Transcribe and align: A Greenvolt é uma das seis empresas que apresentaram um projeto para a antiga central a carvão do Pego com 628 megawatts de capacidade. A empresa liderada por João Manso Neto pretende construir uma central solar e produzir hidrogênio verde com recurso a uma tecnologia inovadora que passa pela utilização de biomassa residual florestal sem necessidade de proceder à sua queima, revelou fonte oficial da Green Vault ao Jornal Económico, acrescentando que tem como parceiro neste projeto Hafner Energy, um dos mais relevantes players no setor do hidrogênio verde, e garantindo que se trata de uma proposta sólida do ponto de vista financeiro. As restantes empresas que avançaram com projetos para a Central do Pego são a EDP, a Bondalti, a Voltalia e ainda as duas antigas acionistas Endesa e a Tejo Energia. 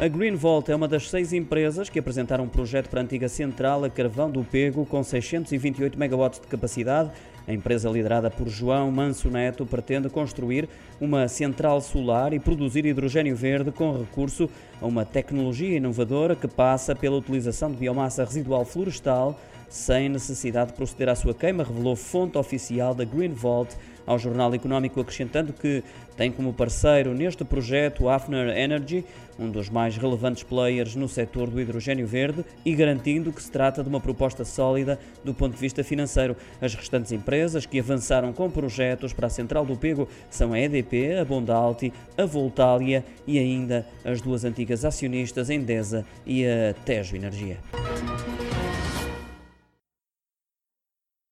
A 0.00 0.08
Greenvolt 0.08 0.68
é 0.68 0.74
uma 0.74 0.88
das 0.88 1.08
seis 1.08 1.32
empresas 1.32 1.88
que 1.88 2.00
apresentaram 2.00 2.44
um 2.44 2.48
projeto 2.48 2.88
para 2.88 3.00
a 3.00 3.04
antiga 3.04 3.28
central 3.28 3.84
a 3.84 3.88
carvão 3.88 4.28
do 4.28 4.42
Pego 4.42 4.84
com 4.84 5.04
628 5.04 5.96
megawatts 5.96 6.40
de 6.40 6.48
capacidade. 6.48 7.12
A 7.46 7.52
empresa 7.52 7.90
liderada 7.90 8.30
por 8.30 8.48
João 8.48 8.90
Manso 8.90 9.28
Neto 9.28 9.66
pretende 9.66 10.08
construir 10.08 10.68
uma 11.00 11.28
central 11.28 11.80
solar 11.80 12.32
e 12.32 12.40
produzir 12.40 12.86
hidrogênio 12.86 13.36
verde 13.36 13.70
com 13.70 13.98
recurso 13.98 14.48
a 14.80 14.86
uma 14.86 15.04
tecnologia 15.04 15.76
inovadora 15.76 16.34
que 16.34 16.48
passa 16.48 16.94
pela 16.94 17.16
utilização 17.16 17.70
de 17.70 17.76
biomassa 17.76 18.24
residual 18.24 18.64
florestal 18.64 19.38
sem 19.74 20.08
necessidade 20.08 20.70
de 20.70 20.76
proceder 20.76 21.08
à 21.08 21.16
sua 21.16 21.34
queima, 21.34 21.64
revelou 21.64 21.96
fonte 21.96 22.38
oficial 22.38 22.94
da 22.94 23.04
Green 23.04 23.32
Vault 23.32 23.76
ao 24.06 24.18
Jornal 24.18 24.54
Económico, 24.54 25.00
acrescentando 25.00 25.52
que 25.52 25.82
tem 26.16 26.30
como 26.30 26.52
parceiro 26.52 27.12
neste 27.12 27.44
projeto 27.44 28.08
Hafner 28.08 28.56
Energy, 28.56 29.04
um 29.36 29.50
dos 29.50 29.68
mais 29.68 29.96
relevantes 29.96 30.44
players 30.44 30.94
no 30.94 31.08
setor 31.08 31.50
do 31.50 31.60
hidrogênio 31.60 32.06
verde, 32.06 32.44
e 32.64 32.72
garantindo 32.72 33.32
que 33.32 33.42
se 33.42 33.50
trata 33.50 33.82
de 33.82 33.88
uma 33.88 33.98
proposta 33.98 34.44
sólida 34.44 34.96
do 35.24 35.34
ponto 35.34 35.54
de 35.54 35.60
vista 35.60 35.82
financeiro. 35.82 36.36
As 36.60 36.72
restantes 36.72 37.10
empresas 37.10 37.33
que 37.66 37.80
avançaram 37.80 38.32
com 38.32 38.50
projetos 38.50 39.12
para 39.12 39.26
a 39.26 39.30
Central 39.30 39.66
do 39.66 39.76
Pego 39.76 40.08
são 40.30 40.52
a 40.52 40.60
EDP, 40.60 41.16
a 41.20 41.24
Bondalti, 41.24 41.92
a 42.16 42.24
Voltalia 42.24 43.04
e 43.26 43.38
ainda 43.38 43.86
as 44.04 44.20
duas 44.20 44.44
antigas 44.44 44.84
acionistas 44.84 45.50
Endesa 45.50 46.04
e 46.24 46.46
a 46.46 46.74
Tejo 46.84 47.16
Energia. 47.16 47.58